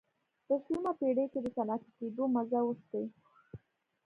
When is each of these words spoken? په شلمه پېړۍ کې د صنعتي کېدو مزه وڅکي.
په 0.45 0.53
شلمه 0.63 0.91
پېړۍ 0.99 1.25
کې 1.31 1.39
د 1.41 1.47
صنعتي 1.55 1.89
کېدو 1.97 2.23
مزه 2.35 2.59
وڅکي. 2.63 3.03